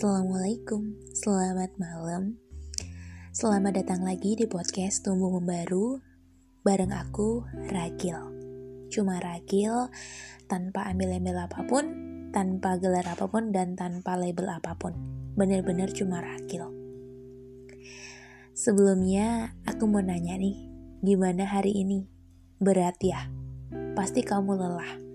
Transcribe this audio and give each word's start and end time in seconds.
Assalamualaikum, 0.00 0.96
selamat 1.12 1.76
malam. 1.76 2.40
Selamat 3.36 3.84
datang 3.84 4.00
lagi 4.00 4.32
di 4.32 4.48
podcast 4.48 5.04
Tumbuh 5.04 5.28
Membaru 5.28 6.00
bareng 6.64 6.88
aku, 6.88 7.44
Ragil. 7.68 8.16
Cuma 8.88 9.20
Ragil, 9.20 9.92
tanpa 10.48 10.88
ambil-ambil 10.88 11.44
apa 11.44 11.68
pun, 11.68 11.84
tanpa 12.32 12.80
gelar 12.80 13.04
apa 13.12 13.28
pun, 13.28 13.52
dan 13.52 13.76
tanpa 13.76 14.16
label 14.16 14.48
apa 14.48 14.72
pun. 14.72 14.96
Bener-bener 15.36 15.92
cuma 15.92 16.24
Ragil. 16.24 16.64
Sebelumnya, 18.56 19.52
aku 19.68 19.84
mau 19.84 20.00
nanya 20.00 20.40
nih, 20.40 20.64
gimana 21.04 21.44
hari 21.44 21.76
ini? 21.76 22.08
Berat 22.56 22.96
ya? 23.04 23.28
Pasti 23.92 24.24
kamu 24.24 24.64
lelah 24.64 25.09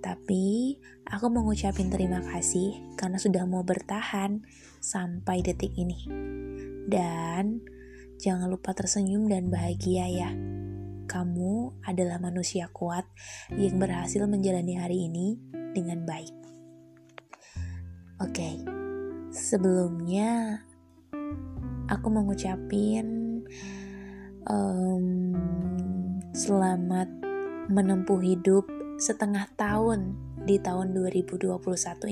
tapi 0.00 0.76
aku 1.04 1.28
mau 1.28 1.44
ngucapin 1.44 1.92
terima 1.92 2.24
kasih 2.24 2.96
karena 2.96 3.20
sudah 3.20 3.44
mau 3.44 3.60
bertahan 3.60 4.40
sampai 4.80 5.44
detik 5.44 5.76
ini. 5.76 6.08
Dan 6.88 7.60
jangan 8.16 8.48
lupa 8.48 8.72
tersenyum 8.72 9.28
dan 9.28 9.52
bahagia 9.52 10.08
ya. 10.08 10.30
Kamu 11.04 11.84
adalah 11.84 12.16
manusia 12.16 12.72
kuat 12.72 13.04
yang 13.52 13.76
berhasil 13.76 14.24
menjalani 14.24 14.80
hari 14.80 15.06
ini 15.10 15.36
dengan 15.76 16.08
baik. 16.08 16.32
Oke, 18.20 18.36
okay. 18.36 18.54
sebelumnya 19.32 20.60
aku 21.88 22.06
mau 22.12 22.22
ngucapin 22.24 23.40
um, 24.46 25.34
selamat 26.30 27.08
menempuh 27.68 28.20
hidup 28.22 28.79
setengah 29.00 29.48
tahun 29.56 30.12
di 30.44 30.60
tahun 30.60 30.92
2021 30.92 31.56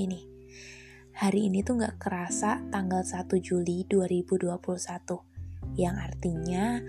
ini. 0.08 0.24
Hari 1.12 1.52
ini 1.52 1.60
tuh 1.60 1.84
gak 1.84 2.00
kerasa 2.00 2.64
tanggal 2.72 3.04
1 3.04 3.28
Juli 3.44 3.84
2021, 3.84 4.56
yang 5.76 6.00
artinya 6.00 6.80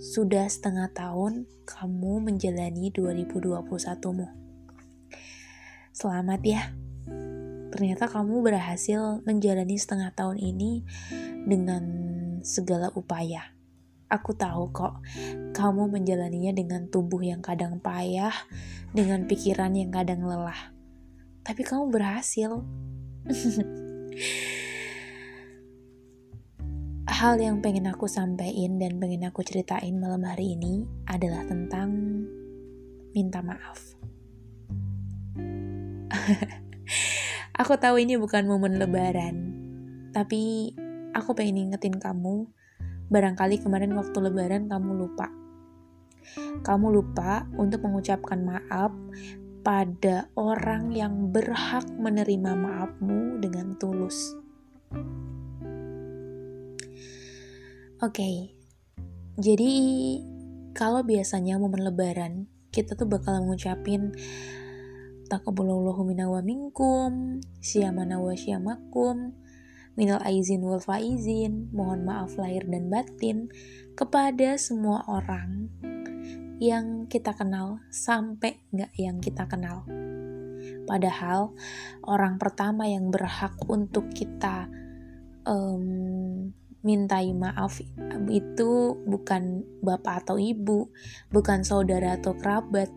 sudah 0.00 0.48
setengah 0.48 0.88
tahun 0.96 1.44
kamu 1.68 2.32
menjalani 2.32 2.88
2021-mu. 2.96 4.26
Selamat 5.92 6.40
ya, 6.40 6.72
ternyata 7.68 8.08
kamu 8.08 8.40
berhasil 8.40 9.20
menjalani 9.28 9.76
setengah 9.76 10.16
tahun 10.16 10.40
ini 10.40 10.80
dengan 11.44 11.84
segala 12.40 12.88
upaya. 12.96 13.51
Aku 14.12 14.36
tahu 14.36 14.68
kok, 14.76 15.00
kamu 15.56 15.88
menjalaninya 15.88 16.52
dengan 16.52 16.84
tubuh 16.92 17.24
yang 17.24 17.40
kadang 17.40 17.80
payah, 17.80 18.36
dengan 18.92 19.24
pikiran 19.24 19.72
yang 19.72 19.88
kadang 19.88 20.20
lelah. 20.20 20.76
Tapi 21.40 21.64
kamu 21.64 21.88
berhasil. 21.88 22.60
Hal 27.08 27.40
yang 27.40 27.64
pengen 27.64 27.88
aku 27.88 28.04
sampaikan 28.04 28.76
dan 28.76 29.00
pengen 29.00 29.24
aku 29.32 29.40
ceritain 29.40 29.96
malam 29.96 30.28
hari 30.28 30.60
ini 30.60 30.84
adalah 31.08 31.48
tentang 31.48 31.88
minta 33.16 33.40
maaf. 33.40 33.96
aku 37.60 37.80
tahu 37.80 37.96
ini 37.96 38.20
bukan 38.20 38.44
momen 38.44 38.76
lebaran, 38.76 39.56
tapi 40.12 40.76
aku 41.16 41.32
pengen 41.32 41.72
ingetin 41.72 41.96
kamu 41.96 42.52
Barangkali 43.12 43.60
kemarin 43.60 43.92
waktu 43.92 44.16
lebaran 44.24 44.72
kamu 44.72 45.04
lupa. 45.04 45.28
Kamu 46.64 46.86
lupa 46.88 47.44
untuk 47.60 47.84
mengucapkan 47.84 48.40
maaf 48.40 48.88
pada 49.60 50.32
orang 50.32 50.96
yang 50.96 51.28
berhak 51.28 51.84
menerima 52.00 52.56
maafmu 52.56 53.36
dengan 53.44 53.76
tulus. 53.76 54.32
Oke, 58.02 58.18
okay. 58.18 58.36
jadi 59.38 59.72
kalau 60.72 61.04
biasanya 61.04 61.60
momen 61.60 61.84
lebaran 61.84 62.50
kita 62.72 62.96
tuh 62.96 63.06
bakal 63.06 63.44
mengucapin 63.44 64.16
taqabbalallahu 65.28 66.02
minna 66.08 66.26
wa 66.32 66.40
minkum, 66.40 67.38
siyamana 67.60 68.18
wa 68.18 68.32
syamakum, 68.32 69.36
minal 69.98 70.20
aizin 70.24 70.64
wal 70.64 70.80
faizin, 70.80 71.68
mohon 71.72 72.08
maaf 72.08 72.36
lahir 72.40 72.64
dan 72.68 72.88
batin 72.88 73.52
kepada 73.92 74.56
semua 74.56 75.04
orang 75.04 75.68
yang 76.62 77.10
kita 77.10 77.34
kenal 77.34 77.82
sampai 77.90 78.62
nggak 78.70 78.92
yang 78.96 79.18
kita 79.18 79.44
kenal. 79.50 79.82
Padahal 80.86 81.52
orang 82.06 82.38
pertama 82.38 82.86
yang 82.86 83.10
berhak 83.10 83.54
untuk 83.66 84.14
kita 84.14 84.70
um, 85.42 86.54
mintai 86.82 87.30
maaf 87.34 87.78
itu 88.30 88.70
bukan 89.06 89.62
bapak 89.82 90.26
atau 90.26 90.38
ibu, 90.38 90.90
bukan 91.30 91.62
saudara 91.62 92.18
atau 92.18 92.34
kerabat, 92.34 92.90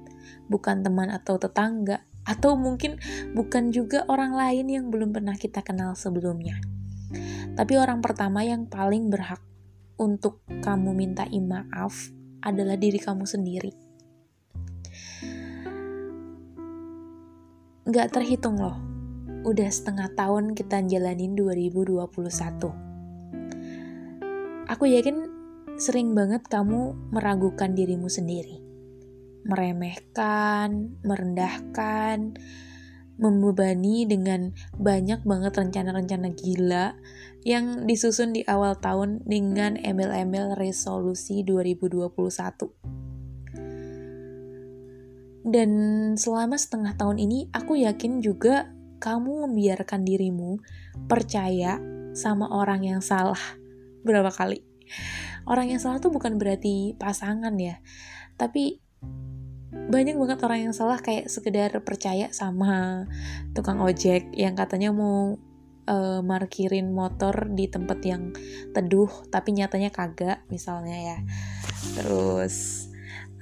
bukan 0.50 0.82
teman 0.82 1.14
atau 1.14 1.38
tetangga, 1.38 2.06
atau 2.26 2.58
mungkin 2.58 2.98
bukan 3.38 3.70
juga 3.70 4.06
orang 4.10 4.34
lain 4.34 4.66
yang 4.70 4.86
belum 4.90 5.14
pernah 5.14 5.38
kita 5.38 5.62
kenal 5.62 5.94
sebelumnya. 5.94 6.75
Tapi 7.56 7.74
orang 7.78 8.02
pertama 8.04 8.42
yang 8.42 8.68
paling 8.68 9.08
berhak 9.10 9.42
untuk 9.96 10.44
kamu 10.62 10.92
minta 10.92 11.24
maaf 11.30 12.12
adalah 12.44 12.76
diri 12.76 13.00
kamu 13.00 13.26
sendiri. 13.26 13.72
Gak 17.86 18.18
terhitung 18.18 18.58
loh, 18.58 18.82
udah 19.46 19.70
setengah 19.70 20.10
tahun 20.18 20.58
kita 20.58 20.82
jalanin 20.90 21.38
2021. 21.38 22.10
Aku 24.66 24.84
yakin 24.90 25.30
sering 25.78 26.18
banget 26.18 26.42
kamu 26.50 26.98
meragukan 27.14 27.78
dirimu 27.78 28.10
sendiri. 28.10 28.58
Meremehkan, 29.46 30.98
merendahkan, 31.06 32.34
membebani 33.16 34.04
dengan 34.04 34.52
banyak 34.76 35.24
banget 35.24 35.54
rencana-rencana 35.56 36.36
gila 36.36 36.96
yang 37.46 37.86
disusun 37.86 38.34
di 38.34 38.42
awal 38.50 38.76
tahun 38.82 39.22
dengan 39.24 39.78
embel-embel 39.78 40.58
resolusi 40.58 41.46
2021. 41.46 42.96
Dan 45.46 45.72
selama 46.18 46.58
setengah 46.58 46.98
tahun 46.98 47.22
ini, 47.22 47.54
aku 47.54 47.78
yakin 47.78 48.18
juga 48.18 48.74
kamu 48.98 49.46
membiarkan 49.46 50.02
dirimu 50.02 50.58
percaya 51.06 51.78
sama 52.18 52.50
orang 52.50 52.82
yang 52.82 53.02
salah. 53.06 53.38
Berapa 54.02 54.34
kali? 54.34 54.66
Orang 55.46 55.70
yang 55.70 55.78
salah 55.78 56.02
tuh 56.02 56.10
bukan 56.10 56.42
berarti 56.42 56.98
pasangan 56.98 57.54
ya, 57.62 57.78
tapi 58.42 58.82
banyak 59.86 60.18
banget 60.18 60.40
orang 60.42 60.60
yang 60.70 60.76
salah 60.76 60.98
kayak 60.98 61.30
sekedar 61.30 61.72
percaya 61.86 62.34
sama 62.34 63.06
tukang 63.54 63.78
ojek 63.82 64.34
yang 64.34 64.58
katanya 64.58 64.90
mau 64.90 65.38
uh, 65.86 66.20
markirin 66.26 66.90
motor 66.90 67.50
di 67.54 67.70
tempat 67.70 68.00
yang 68.02 68.34
teduh 68.74 69.10
tapi 69.30 69.54
nyatanya 69.54 69.94
kagak 69.94 70.42
misalnya 70.50 70.98
ya. 70.98 71.18
Terus 72.02 72.88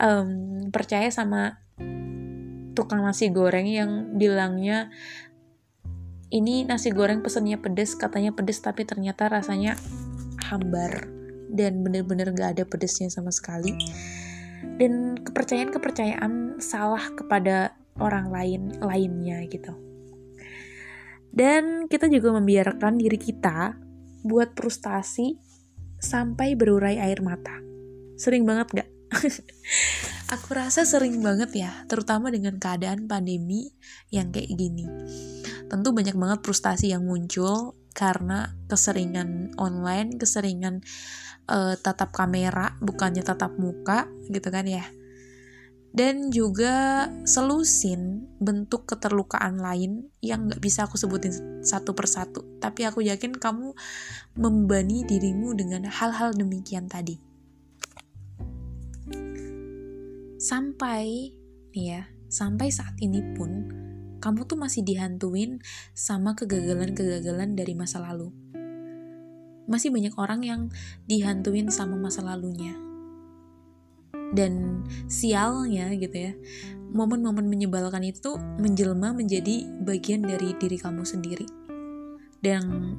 um, 0.03 0.68
percaya 0.70 1.08
sama 1.09 1.64
tukang 2.74 3.06
nasi 3.06 3.30
goreng 3.30 3.70
yang 3.70 4.18
bilangnya 4.18 4.90
ini 6.34 6.66
nasi 6.66 6.90
goreng 6.90 7.22
pesennya 7.22 7.62
pedes 7.62 7.94
katanya 7.94 8.34
pedes 8.34 8.59
tapi 8.59 8.84
ternyata 8.84 9.30
rasanya 9.30 9.78
hambar 10.50 11.06
dan 11.53 11.86
bener-bener 11.86 12.34
gak 12.34 12.58
ada 12.58 12.64
pedesnya 12.66 13.14
sama 13.14 13.30
sekali 13.30 13.78
dan 14.81 15.19
kepercayaan-kepercayaan 15.22 16.58
salah 16.59 17.03
kepada 17.14 17.78
orang 18.02 18.29
lain 18.34 18.61
lainnya 18.82 19.46
gitu. 19.49 19.73
Dan 21.34 21.90
kita 21.90 22.05
juga 22.09 22.34
membiarkan 22.38 23.02
diri 23.02 23.17
kita 23.17 23.73
buat 24.22 24.53
frustasi 24.53 25.41
sampai 25.97 26.53
berurai 26.53 27.02
air 27.02 27.20
mata. 27.26 27.58
Sering 28.17 28.46
banget 28.46 28.84
gak? 28.84 28.90
Aku 30.34 30.53
rasa 30.58 30.85
sering 30.85 31.22
banget 31.22 31.53
ya, 31.53 31.72
terutama 31.85 32.29
dengan 32.34 32.58
keadaan 32.58 33.05
pandemi 33.05 33.70
yang 34.09 34.34
kayak 34.34 34.53
gini. 34.53 34.85
Tentu 35.70 35.90
banyak 35.93 36.14
banget 36.17 36.40
frustasi 36.46 36.93
yang 36.93 37.05
muncul 37.05 37.78
karena 37.93 38.57
keseringan 38.66 39.53
online, 39.61 40.17
keseringan 40.17 40.81
uh, 41.47 41.78
tatap 41.78 42.09
kamera 42.11 42.73
bukannya 42.81 43.22
tatap 43.22 43.55
muka 43.55 44.09
gitu 44.34 44.49
kan 44.49 44.66
ya. 44.66 44.84
Dan 45.93 46.34
juga 46.34 47.05
selusin 47.22 48.25
bentuk 48.41 48.90
keterlukaan 48.90 49.61
lain 49.61 50.09
yang 50.25 50.49
gak 50.49 50.57
bisa 50.57 50.90
aku 50.90 50.97
sebutin 50.97 51.61
satu 51.61 51.93
persatu. 51.93 52.57
Tapi 52.57 52.90
aku 52.90 53.05
yakin 53.05 53.37
kamu 53.37 53.78
membani 54.41 55.05
dirimu 55.05 55.53
dengan 55.53 55.85
hal-hal 55.85 56.34
demikian 56.34 56.90
tadi. 56.90 57.22
Sampai 60.41 61.29
ya 61.78 62.09
sampai 62.25 62.73
saat 62.73 62.97
ini 62.97 63.22
pun 63.37 63.69
kamu 64.23 64.47
tuh 64.47 64.55
masih 64.55 64.87
dihantuin 64.87 65.59
sama 65.91 66.31
kegagalan-kegagalan 66.31 67.59
dari 67.59 67.75
masa 67.75 67.99
lalu. 67.99 68.31
Masih 69.67 69.91
banyak 69.91 70.16
orang 70.16 70.40
yang 70.47 70.61
dihantuin 71.11 71.67
sama 71.67 71.99
masa 71.99 72.23
lalunya. 72.23 72.72
Dan 74.31 74.87
sialnya 75.11 75.91
gitu 75.99 76.31
ya, 76.31 76.34
momen-momen 76.96 77.52
menyebalkan 77.52 78.08
itu 78.08 78.40
menjelma 78.64 79.11
menjadi 79.11 79.67
bagian 79.84 80.23
dari 80.23 80.55
diri 80.55 80.79
kamu 80.79 81.03
sendiri. 81.03 81.43
Dan 82.40 82.96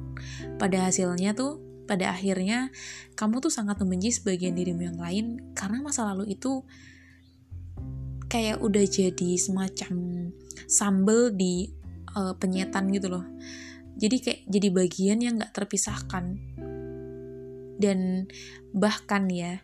pada 0.61 0.89
hasilnya 0.89 1.33
tuh, 1.33 1.57
pada 1.89 2.13
akhirnya 2.13 2.69
kamu 3.17 3.41
tuh 3.41 3.49
sangat 3.53 3.81
membenci 3.81 4.13
sebagian 4.13 4.53
dirimu 4.53 4.93
yang 4.93 4.97
lain 5.01 5.53
karena 5.57 5.81
masa 5.81 6.05
lalu 6.05 6.37
itu 6.37 6.65
kayak 8.25 8.57
udah 8.61 8.85
jadi 8.89 9.37
semacam 9.37 9.93
sambel 10.65 11.35
di 11.35 11.69
uh, 12.15 12.33
penyetan 12.39 12.87
gitu 12.95 13.11
loh. 13.11 13.25
Jadi 13.95 14.17
kayak 14.19 14.41
jadi 14.47 14.67
bagian 14.71 15.19
yang 15.23 15.33
nggak 15.39 15.55
terpisahkan. 15.55 16.35
Dan 17.75 18.27
bahkan 18.71 19.27
ya 19.27 19.59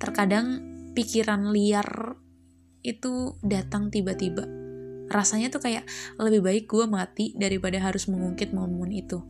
terkadang 0.00 0.64
pikiran 0.96 1.52
liar 1.52 2.16
itu 2.80 3.36
datang 3.44 3.92
tiba-tiba. 3.92 4.44
Rasanya 5.10 5.52
tuh 5.52 5.60
kayak 5.60 5.84
lebih 6.16 6.40
baik 6.40 6.64
gue 6.70 6.86
mati 6.88 7.36
daripada 7.36 7.76
harus 7.82 8.08
mengungkit 8.08 8.56
momen-momen 8.56 8.92
itu. 8.94 9.20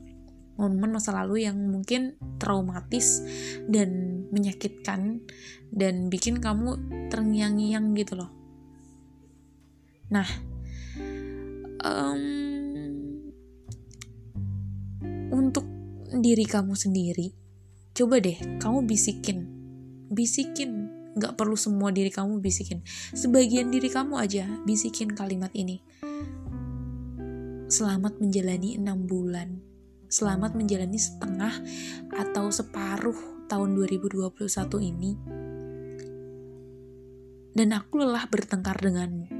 Momen-momen 0.60 1.00
masa 1.00 1.16
lalu 1.16 1.48
yang 1.48 1.56
mungkin 1.56 2.20
traumatis 2.38 3.24
dan 3.66 4.22
menyakitkan 4.30 5.24
dan 5.72 6.12
bikin 6.12 6.38
kamu 6.38 6.78
terngiang-ngiang 7.10 7.96
gitu 7.96 8.20
loh. 8.20 8.30
Nah 10.12 10.49
um, 11.82 12.22
untuk 15.30 15.66
diri 16.10 16.42
kamu 16.48 16.74
sendiri 16.74 17.30
coba 17.94 18.18
deh 18.18 18.38
kamu 18.58 18.86
bisikin 18.88 19.60
bisikin. 20.10 20.90
Nggak 21.14 21.38
perlu 21.38 21.54
semua 21.54 21.94
diri 21.94 22.10
kamu 22.10 22.42
bisikin. 22.42 22.82
Sebagian 23.14 23.70
diri 23.70 23.88
kamu 23.88 24.18
aja 24.18 24.46
bisikin 24.66 25.14
kalimat 25.14 25.50
ini. 25.54 25.80
Selamat 27.70 28.18
menjalani 28.18 28.78
enam 28.78 29.06
bulan. 29.06 29.62
Selamat 30.10 30.58
menjalani 30.58 30.98
setengah 30.98 31.54
atau 32.10 32.50
separuh 32.50 33.46
tahun 33.46 33.78
2021 33.78 34.42
ini. 34.82 35.14
Dan 37.54 37.74
aku 37.74 38.02
lelah 38.02 38.26
bertengkar 38.30 38.78
denganmu 38.78 39.39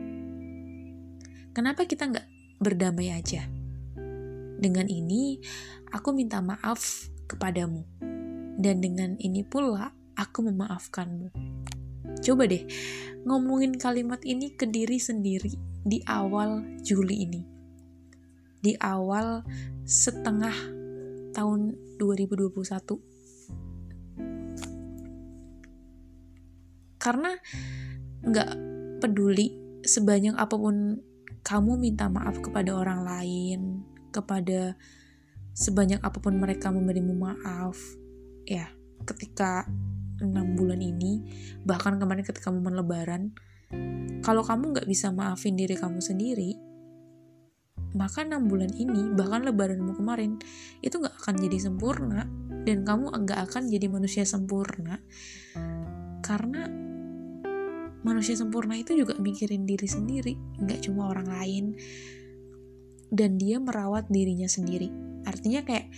Kenapa 1.50 1.82
kita 1.82 2.06
nggak 2.06 2.26
berdamai 2.62 3.11
aja? 3.11 3.43
Dengan 4.61 4.87
ini, 4.87 5.43
aku 5.91 6.14
minta 6.14 6.38
maaf 6.38 7.11
kepadamu. 7.26 7.82
Dan 8.55 8.79
dengan 8.79 9.19
ini 9.19 9.43
pula, 9.43 9.91
aku 10.14 10.47
memaafkanmu. 10.47 11.35
Coba 12.23 12.47
deh, 12.47 12.62
ngomongin 13.26 13.75
kalimat 13.82 14.23
ini 14.23 14.55
ke 14.55 14.62
diri 14.70 15.02
sendiri 15.02 15.50
di 15.82 15.99
awal 16.06 16.62
Juli 16.87 17.26
ini. 17.26 17.43
Di 18.62 18.79
awal 18.79 19.43
setengah 19.82 20.55
tahun 21.35 21.75
2021. 21.99 22.62
Karena 27.03 27.35
nggak 28.23 28.50
peduli 29.03 29.56
sebanyak 29.82 30.37
apa 30.37 30.55
pun 30.55 31.00
kamu 31.41 31.81
minta 31.81 32.07
maaf 32.13 32.39
kepada 32.41 32.77
orang 32.77 33.05
lain, 33.05 33.61
kepada 34.13 34.77
sebanyak 35.57 36.01
apa 36.01 36.19
pun 36.21 36.37
mereka 36.37 36.71
memberimu 36.71 37.17
maaf, 37.17 37.77
ya, 38.47 38.69
ketika 39.07 39.67
enam 40.21 40.55
bulan 40.55 40.81
ini, 40.81 41.25
bahkan 41.65 41.97
kemarin 41.97 42.25
ketika 42.25 42.53
momen 42.53 42.77
lebaran, 42.77 43.33
kalau 44.21 44.45
kamu 44.45 44.77
nggak 44.77 44.89
bisa 44.89 45.09
maafin 45.11 45.57
diri 45.57 45.75
kamu 45.75 45.99
sendiri, 46.03 46.57
maka 47.97 48.23
enam 48.23 48.47
bulan 48.47 48.71
ini, 48.71 49.11
bahkan 49.17 49.43
lebaranmu 49.43 49.97
kemarin, 49.97 50.39
itu 50.85 50.95
nggak 51.01 51.17
akan 51.25 51.35
jadi 51.41 51.59
sempurna, 51.59 52.29
dan 52.69 52.85
kamu 52.85 53.11
nggak 53.11 53.41
akan 53.51 53.73
jadi 53.73 53.87
manusia 53.89 54.23
sempurna, 54.29 55.01
karena 56.21 56.90
manusia 58.00 58.37
sempurna 58.37 58.76
itu 58.76 58.97
juga 58.97 59.17
mikirin 59.20 59.69
diri 59.69 59.88
sendiri, 59.88 60.35
nggak 60.61 60.88
cuma 60.88 61.12
orang 61.12 61.29
lain. 61.29 61.64
Dan 63.11 63.37
dia 63.37 63.58
merawat 63.58 64.06
dirinya 64.06 64.47
sendiri. 64.47 64.88
Artinya 65.26 65.67
kayak 65.67 65.91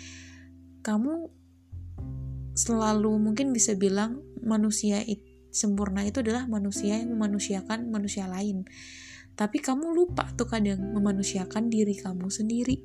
kamu 0.82 1.28
selalu 2.56 3.12
mungkin 3.20 3.52
bisa 3.52 3.76
bilang 3.76 4.24
manusia 4.42 5.00
it, 5.04 5.22
sempurna 5.52 6.02
itu 6.02 6.24
adalah 6.24 6.48
manusia 6.48 6.98
yang 6.98 7.12
memanusiakan 7.14 7.92
manusia 7.92 8.26
lain. 8.26 8.64
Tapi 9.32 9.60
kamu 9.60 9.92
lupa 9.92 10.28
tuh 10.36 10.48
kadang 10.48 10.80
memanusiakan 10.92 11.68
diri 11.72 11.96
kamu 11.96 12.28
sendiri. 12.28 12.76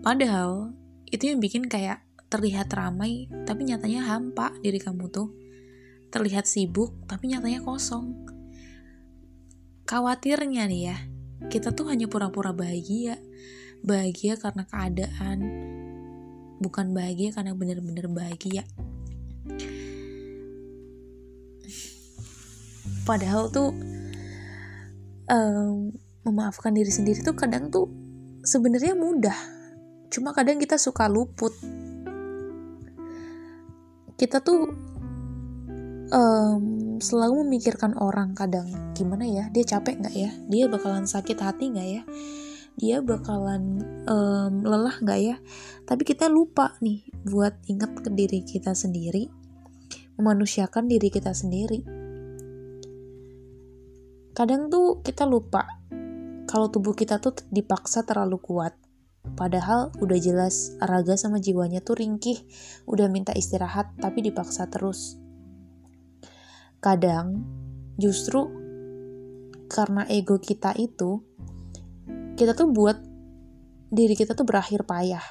Padahal 0.00 0.70
itu 1.10 1.34
yang 1.34 1.42
bikin 1.42 1.66
kayak 1.66 2.06
terlihat 2.30 2.70
ramai, 2.70 3.26
tapi 3.44 3.66
nyatanya 3.66 4.06
hampa 4.06 4.54
diri 4.62 4.78
kamu 4.78 5.10
tuh 5.10 5.45
terlihat 6.16 6.48
sibuk 6.48 6.96
tapi 7.04 7.28
nyatanya 7.28 7.60
kosong. 7.60 8.16
Khawatirnya 9.84 10.64
nih 10.64 10.82
ya, 10.88 10.96
kita 11.52 11.76
tuh 11.76 11.92
hanya 11.92 12.08
pura-pura 12.08 12.56
bahagia. 12.56 13.20
Bahagia 13.84 14.40
karena 14.40 14.64
keadaan, 14.64 15.38
bukan 16.58 16.96
bahagia 16.96 17.36
karena 17.36 17.52
benar-benar 17.52 18.08
bahagia. 18.08 18.64
Padahal 23.04 23.52
tuh 23.52 23.76
um, 25.28 25.92
memaafkan 26.26 26.74
diri 26.74 26.90
sendiri 26.90 27.22
tuh 27.22 27.36
kadang 27.36 27.68
tuh 27.68 27.92
sebenarnya 28.42 28.96
mudah. 28.96 29.36
Cuma 30.08 30.32
kadang 30.32 30.56
kita 30.56 30.80
suka 30.80 31.06
luput. 31.06 31.52
Kita 34.16 34.40
tuh 34.40 34.72
um, 36.12 36.96
selalu 37.02 37.46
memikirkan 37.46 37.96
orang 37.98 38.36
kadang 38.36 38.68
gimana 38.94 39.26
ya 39.26 39.48
dia 39.50 39.64
capek 39.64 40.02
nggak 40.02 40.16
ya? 40.16 40.30
Dia 40.50 40.64
bakalan 40.70 41.06
sakit 41.08 41.38
hati 41.40 41.72
nggak 41.72 41.88
ya? 41.88 42.02
Dia 42.76 42.96
bakalan 43.00 43.80
um, 44.04 44.52
lelah 44.62 44.96
nggak 45.00 45.20
ya? 45.20 45.36
Tapi 45.88 46.02
kita 46.04 46.28
lupa 46.28 46.76
nih 46.84 47.06
buat 47.24 47.56
ingat 47.66 48.04
ke 48.04 48.10
diri 48.12 48.44
kita 48.44 48.76
sendiri 48.76 49.46
memanusiakan 50.16 50.88
diri 50.88 51.08
kita 51.12 51.32
sendiri. 51.36 51.84
Kadang 54.36 54.68
tuh 54.68 55.00
kita 55.00 55.24
lupa 55.24 55.64
kalau 56.48 56.68
tubuh 56.68 56.92
kita 56.92 57.20
tuh 57.20 57.36
dipaksa 57.48 58.04
terlalu 58.04 58.40
kuat. 58.40 58.76
Padahal 59.26 59.90
udah 59.98 60.18
jelas 60.22 60.78
raga 60.78 61.18
sama 61.18 61.42
jiwanya 61.42 61.82
tuh 61.82 61.98
ringkih, 61.98 62.46
udah 62.86 63.10
minta 63.10 63.34
istirahat 63.34 63.90
tapi 63.98 64.22
dipaksa 64.22 64.70
terus 64.70 65.18
kadang 66.86 67.42
justru 67.98 68.46
karena 69.66 70.06
ego 70.06 70.38
kita 70.38 70.70
itu 70.78 71.18
kita 72.38 72.54
tuh 72.54 72.70
buat 72.70 72.94
diri 73.90 74.14
kita 74.14 74.38
tuh 74.38 74.46
berakhir 74.46 74.86
payah. 74.86 75.24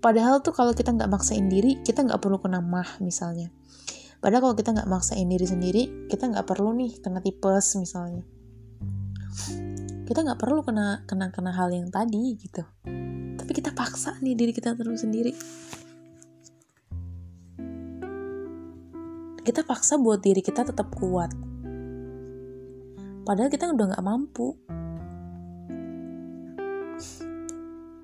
Padahal 0.00 0.42
tuh 0.42 0.50
kalau 0.50 0.74
kita 0.74 0.90
nggak 0.90 1.12
maksain 1.12 1.46
diri 1.46 1.78
kita 1.86 2.02
nggak 2.02 2.18
perlu 2.18 2.42
kena 2.42 2.58
mah 2.58 2.98
misalnya. 2.98 3.54
Padahal 4.18 4.50
kalau 4.50 4.56
kita 4.58 4.74
nggak 4.74 4.90
maksain 4.90 5.30
diri 5.30 5.46
sendiri 5.46 5.82
kita 6.10 6.26
nggak 6.34 6.50
perlu 6.50 6.74
nih 6.74 6.98
kena 6.98 7.22
tipes 7.22 7.78
misalnya. 7.78 8.26
Kita 10.10 10.26
nggak 10.26 10.40
perlu 10.42 10.66
kena 10.66 11.06
kena 11.06 11.30
kena 11.30 11.54
hal 11.54 11.70
yang 11.70 11.86
tadi 11.94 12.34
gitu. 12.34 12.66
Tapi 13.38 13.50
kita 13.54 13.70
paksa 13.70 14.18
nih 14.18 14.34
diri 14.34 14.50
kita 14.50 14.74
terus 14.74 15.06
sendiri 15.06 15.30
kita 19.50 19.66
paksa 19.66 19.98
buat 19.98 20.22
diri 20.22 20.46
kita 20.46 20.62
tetap 20.62 20.94
kuat. 20.94 21.34
Padahal 23.26 23.50
kita 23.50 23.66
udah 23.74 23.98
gak 23.98 24.06
mampu. 24.06 24.54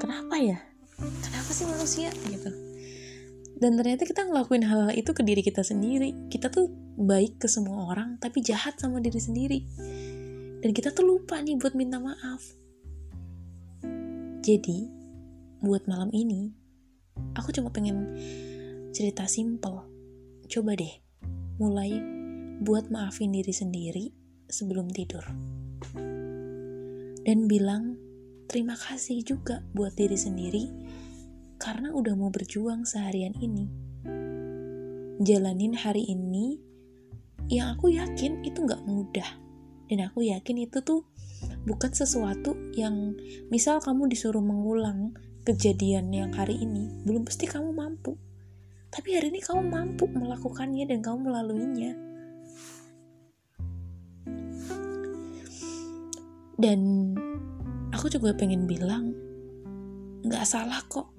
Kenapa 0.03 0.35
ya? 0.43 0.59
Kenapa 0.99 1.51
sih 1.55 1.71
manusia 1.71 2.11
gitu? 2.27 2.51
Dan 3.63 3.79
ternyata 3.79 4.03
kita 4.03 4.27
ngelakuin 4.27 4.67
hal-hal 4.67 4.91
itu 4.99 5.15
ke 5.15 5.23
diri 5.23 5.47
kita 5.47 5.63
sendiri. 5.63 6.27
Kita 6.27 6.51
tuh 6.51 6.67
baik 6.99 7.39
ke 7.39 7.47
semua 7.47 7.95
orang, 7.95 8.19
tapi 8.19 8.43
jahat 8.43 8.75
sama 8.83 8.99
diri 8.99 9.23
sendiri. 9.23 9.63
Dan 10.59 10.75
kita 10.75 10.91
tuh 10.91 11.07
lupa 11.07 11.39
nih 11.39 11.63
buat 11.63 11.79
minta 11.79 12.03
maaf. 12.03 12.43
Jadi, 14.43 14.91
buat 15.63 15.87
malam 15.87 16.11
ini, 16.11 16.51
aku 17.39 17.55
cuma 17.55 17.71
pengen 17.71 18.19
cerita 18.91 19.31
simple. 19.31 19.87
Coba 20.51 20.75
deh, 20.75 21.06
mulai 21.57 21.97
buat 22.61 22.89
maafin 22.89 23.33
diri 23.33 23.53
sendiri 23.53 24.05
sebelum 24.49 24.89
tidur. 24.93 25.25
Dan 27.27 27.51
bilang 27.51 27.99
terima 28.47 28.79
kasih 28.79 29.21
juga 29.27 29.67
buat 29.75 29.99
diri 29.99 30.15
sendiri 30.15 30.65
karena 31.59 31.91
udah 31.91 32.15
mau 32.15 32.31
berjuang 32.31 32.87
seharian 32.87 33.35
ini. 33.41 33.67
Jalanin 35.21 35.75
hari 35.75 36.07
ini 36.07 36.61
yang 37.49 37.75
aku 37.75 37.95
yakin 37.95 38.45
itu 38.45 38.63
gak 38.67 38.85
mudah. 38.85 39.27
Dan 39.87 40.03
aku 40.03 40.27
yakin 40.27 40.67
itu 40.67 40.83
tuh 40.83 41.07
bukan 41.67 41.91
sesuatu 41.95 42.55
yang 42.75 43.15
misal 43.51 43.79
kamu 43.79 44.11
disuruh 44.11 44.43
mengulang 44.43 45.15
kejadian 45.47 46.11
yang 46.11 46.35
hari 46.35 46.59
ini, 46.59 46.91
belum 47.07 47.23
pasti 47.23 47.47
kamu 47.47 47.71
mampu. 47.71 48.19
Tapi 48.97 49.13
hari 49.13 49.29
ini 49.29 49.45
kamu 49.45 49.69
mampu 49.69 50.09
melakukannya 50.09 50.89
dan 50.89 51.05
kamu 51.05 51.29
melaluinya. 51.29 51.93
Dan 56.57 57.13
aku 57.93 58.09
juga 58.09 58.33
pengen 58.33 58.65
bilang, 58.65 59.13
gak 60.25 60.49
salah 60.49 60.81
kok 60.89 61.13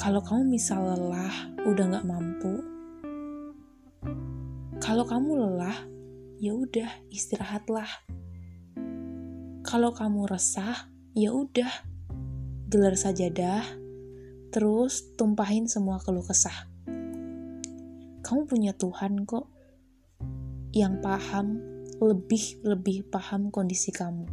kalau 0.00 0.24
kamu 0.24 0.56
misal 0.56 0.80
lelah, 0.88 1.52
udah 1.68 2.00
gak 2.00 2.08
mampu. 2.08 2.64
Kalau 4.80 5.04
kamu 5.04 5.36
lelah, 5.36 5.84
ya 6.40 6.56
udah 6.56 6.88
istirahatlah. 7.12 8.08
Kalau 9.68 9.92
kamu 9.92 10.32
resah, 10.32 10.88
ya 11.12 11.36
udah 11.36 11.68
gelar 12.72 12.96
sajadah, 12.96 13.68
terus 14.48 15.12
tumpahin 15.20 15.68
semua 15.68 16.00
keluh 16.00 16.24
kesah 16.24 16.77
kamu 18.28 18.44
punya 18.44 18.76
Tuhan 18.76 19.24
kok 19.24 19.48
yang 20.76 21.00
paham 21.00 21.64
lebih 21.96 22.60
lebih 22.60 23.08
paham 23.08 23.48
kondisi 23.48 23.88
kamu. 23.88 24.28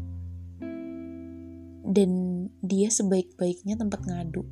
Dan 1.88 2.12
dia 2.60 2.92
sebaik-baiknya 2.92 3.80
tempat 3.80 4.04
ngadu. 4.04 4.44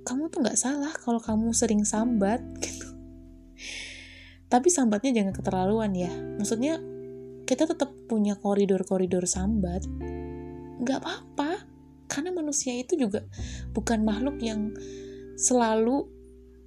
Kamu 0.00 0.32
tuh 0.32 0.40
nggak 0.40 0.56
salah 0.56 0.96
kalau 0.96 1.20
kamu 1.20 1.52
sering 1.52 1.84
sambat 1.84 2.40
gitu. 2.64 2.88
Tapi 4.48 4.72
sambatnya 4.72 5.20
jangan 5.20 5.36
keterlaluan 5.36 5.92
ya. 5.92 6.08
Maksudnya 6.40 6.80
kita 7.44 7.68
tetap 7.68 7.92
punya 8.08 8.32
koridor-koridor 8.40 9.28
sambat. 9.28 9.84
Nggak 10.80 11.04
apa-apa. 11.04 11.68
Karena 12.08 12.32
manusia 12.32 12.72
itu 12.72 12.96
juga 12.96 13.28
bukan 13.76 14.08
makhluk 14.08 14.40
yang 14.40 14.72
selalu 15.36 16.19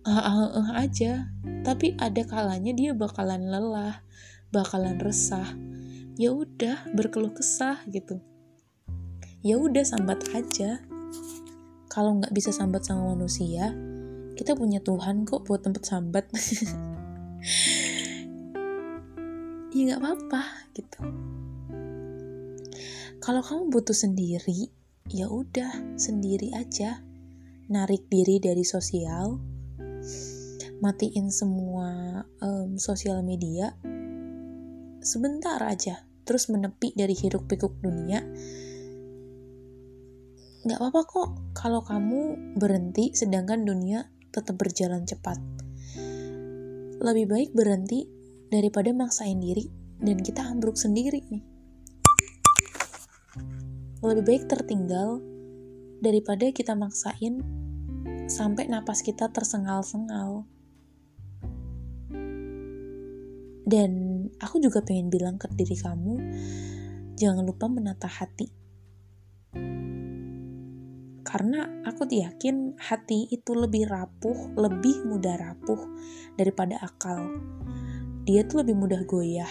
uh, 0.07 0.51
uh, 0.55 0.71
aja. 0.79 1.31
Tapi 1.63 1.95
ada 1.99 2.23
kalanya 2.27 2.75
dia 2.75 2.91
bakalan 2.91 3.47
lelah 3.47 4.03
bakalan 4.51 4.99
resah. 4.99 5.55
Ya 6.19 6.29
udah 6.31 6.87
berkeluh 6.93 7.33
kesah 7.33 7.81
gitu. 7.89 8.21
Ya 9.41 9.59
udah 9.59 9.83
sambat 9.83 10.23
aja. 10.35 10.83
Kalau 11.89 12.19
nggak 12.21 12.33
bisa 12.33 12.53
sambat 12.53 12.85
sama 12.85 13.13
manusia 13.13 13.73
kita 14.33 14.57
punya 14.57 14.81
Tuhan 14.81 15.29
kok 15.29 15.45
buat 15.45 15.61
tempat 15.61 15.83
sambat. 15.85 16.25
Ya 19.73 19.89
nggak 19.89 20.05
apa-apa 20.05 20.69
gitu. 20.77 21.01
Kalau 23.17 23.41
kamu 23.41 23.73
butuh 23.73 23.97
sendiri 23.97 24.69
ya 25.09 25.25
udah 25.25 25.97
sendiri 25.97 26.53
aja. 26.53 27.01
Narik 27.73 28.05
diri 28.05 28.37
dari 28.37 28.61
sosial 28.61 29.41
matiin 30.83 31.31
semua 31.31 32.21
um, 32.43 32.75
sosial 32.75 33.23
media 33.23 33.71
sebentar 35.03 35.59
aja 35.63 36.07
terus 36.23 36.47
menepi 36.47 36.95
dari 36.95 37.11
hiruk 37.11 37.45
pikuk 37.47 37.75
dunia. 37.83 38.23
Nggak 40.63 40.79
apa-apa 40.79 41.01
kok 41.03 41.29
kalau 41.51 41.83
kamu 41.83 42.55
berhenti 42.55 43.11
sedangkan 43.11 43.67
dunia 43.67 44.07
tetap 44.31 44.55
berjalan 44.55 45.03
cepat. 45.03 45.35
Lebih 47.03 47.27
baik 47.27 47.49
berhenti 47.51 48.07
daripada 48.47 48.95
maksain 48.95 49.43
diri 49.43 49.67
dan 49.99 50.23
kita 50.23 50.39
ambruk 50.47 50.79
sendiri 50.79 51.19
nih. 51.27 51.43
Lebih 53.99 54.23
baik 54.23 54.43
tertinggal 54.47 55.19
daripada 55.99 56.47
kita 56.55 56.75
maksain 56.75 57.43
sampai 58.27 58.71
napas 58.71 59.03
kita 59.03 59.31
tersengal-sengal 59.31 60.47
Dan 63.63 64.27
aku 64.43 64.59
juga 64.59 64.83
pengen 64.83 65.07
bilang 65.07 65.39
ke 65.39 65.47
diri 65.55 65.73
kamu, 65.79 66.19
jangan 67.15 67.47
lupa 67.47 67.71
menata 67.71 68.11
hati. 68.11 68.51
Karena 71.23 71.81
aku 71.87 72.05
yakin 72.05 72.77
hati 72.77 73.31
itu 73.31 73.55
lebih 73.55 73.87
rapuh, 73.87 74.53
lebih 74.59 75.07
mudah 75.07 75.39
rapuh 75.39 75.79
daripada 76.35 76.77
akal. 76.83 77.23
Dia 78.27 78.43
tuh 78.45 78.61
lebih 78.61 78.75
mudah 78.75 79.01
goyah. 79.07 79.49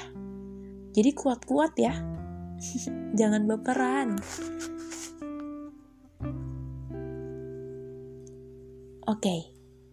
Jadi 0.93 1.11
kuat-kuat 1.17 1.73
ya. 1.81 1.97
jangan 3.19 3.49
baperan. 3.49 4.21
Oke, 9.13 9.29
okay, 9.29 9.41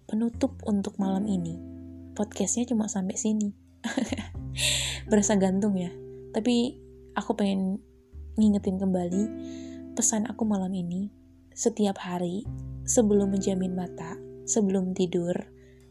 penutup 0.07 0.55
untuk 0.63 0.95
malam 0.95 1.27
ini. 1.27 1.59
Podcastnya 2.15 2.63
cuma 2.63 2.87
sampai 2.87 3.19
sini. 3.19 3.51
berasa 5.09 5.33
gantung 5.35 5.73
ya 5.73 5.89
tapi 6.35 6.77
aku 7.17 7.33
pengen 7.33 7.81
ngingetin 8.37 8.77
kembali 8.77 9.23
pesan 9.97 10.29
aku 10.29 10.45
malam 10.45 10.71
ini 10.71 11.09
setiap 11.51 11.97
hari 11.99 12.45
sebelum 12.85 13.33
menjamin 13.33 13.73
mata 13.73 14.15
sebelum 14.45 14.93
tidur 14.93 15.33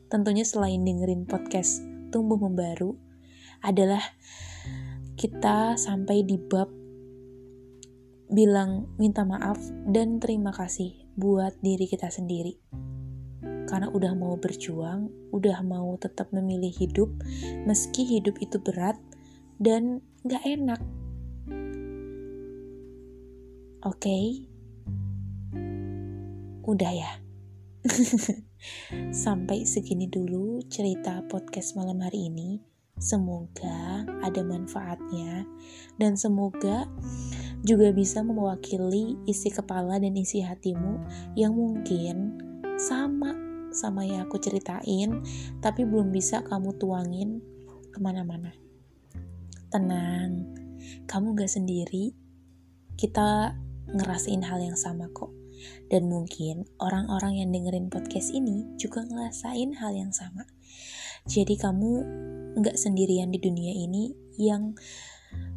tentunya 0.08 0.47
selain 0.47 0.87
dengerin 0.87 1.26
podcast 1.26 1.82
tumbuh 2.14 2.38
membaru 2.38 2.97
adalah 3.61 4.00
kita 5.18 5.75
sampai 5.75 6.23
di 6.23 6.38
bab 6.38 6.70
bilang 8.30 8.87
minta 9.02 9.26
maaf 9.26 9.58
dan 9.90 10.23
terima 10.23 10.54
kasih 10.54 10.94
buat 11.18 11.58
diri 11.58 11.90
kita 11.90 12.06
sendiri 12.06 12.54
karena 13.68 13.92
udah 13.92 14.16
mau 14.16 14.40
berjuang, 14.40 15.12
udah 15.28 15.60
mau 15.60 15.92
tetap 16.00 16.32
memilih 16.32 16.72
hidup, 16.72 17.12
meski 17.68 18.08
hidup 18.08 18.40
itu 18.40 18.56
berat 18.56 18.96
dan 19.60 20.00
gak 20.25 20.40
enak. 20.48 20.80
Oke, 23.84 24.08
okay? 24.08 24.26
udah 26.64 26.92
ya. 26.96 27.12
Sampai 29.25 29.68
segini 29.68 30.10
dulu 30.10 30.64
cerita 30.66 31.22
podcast 31.28 31.76
malam 31.76 32.00
hari 32.02 32.32
ini. 32.32 32.58
Semoga 32.98 34.02
ada 34.26 34.42
manfaatnya 34.42 35.46
dan 36.02 36.18
semoga 36.18 36.90
juga 37.62 37.94
bisa 37.94 38.26
mewakili 38.26 39.14
isi 39.22 39.54
kepala 39.54 40.02
dan 40.02 40.18
isi 40.18 40.42
hatimu 40.42 40.98
yang 41.38 41.54
mungkin 41.54 42.34
sama 42.75 43.47
sama 43.78 44.02
yang 44.02 44.26
aku 44.26 44.42
ceritain, 44.42 45.23
tapi 45.62 45.87
belum 45.87 46.11
bisa 46.11 46.42
kamu 46.42 46.75
tuangin 46.82 47.38
ke 47.94 47.99
mana-mana. 48.02 48.50
Tenang, 49.70 50.50
kamu 51.06 51.38
gak 51.38 51.52
sendiri. 51.54 52.12
Kita 52.99 53.54
ngerasain 53.94 54.42
hal 54.42 54.58
yang 54.58 54.75
sama 54.75 55.06
kok. 55.14 55.30
Dan 55.90 56.11
mungkin 56.11 56.66
orang-orang 56.78 57.42
yang 57.42 57.50
dengerin 57.50 57.90
podcast 57.90 58.30
ini 58.35 58.66
juga 58.78 59.06
ngerasain 59.06 59.78
hal 59.78 59.94
yang 59.94 60.11
sama. 60.11 60.47
Jadi 61.26 61.54
kamu 61.58 61.90
gak 62.58 62.78
sendirian 62.78 63.30
di 63.30 63.38
dunia 63.38 63.75
ini 63.75 64.14
yang 64.38 64.75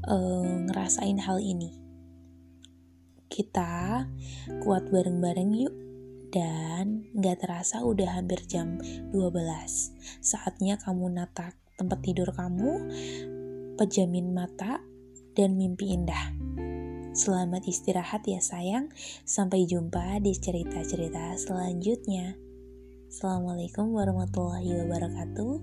uh, 0.06 0.56
ngerasain 0.70 1.22
hal 1.22 1.42
ini. 1.42 1.74
Kita 3.32 4.04
kuat 4.60 4.92
bareng-bareng 4.92 5.51
yuk 5.56 5.90
dan 6.32 7.12
gak 7.14 7.44
terasa 7.44 7.84
udah 7.84 8.18
hampir 8.18 8.40
jam 8.48 8.80
12. 9.12 9.14
Saatnya 10.24 10.80
kamu 10.80 11.12
nata 11.12 11.54
tempat 11.76 12.00
tidur 12.02 12.32
kamu, 12.32 12.88
pejamin 13.76 14.32
mata, 14.32 14.80
dan 15.36 15.56
mimpi 15.60 15.96
indah. 15.96 16.36
Selamat 17.12 17.68
istirahat 17.68 18.24
ya 18.24 18.40
sayang. 18.40 18.88
Sampai 19.28 19.68
jumpa 19.68 20.24
di 20.24 20.32
cerita-cerita 20.32 21.36
selanjutnya. 21.36 22.40
Assalamualaikum 23.12 23.92
warahmatullahi 23.92 24.88
wabarakatuh. 24.88 25.54